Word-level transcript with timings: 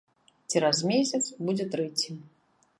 Цераз 0.53 0.81
месяц 0.93 1.21
будзе 1.45 1.71
трэці. 1.77 2.21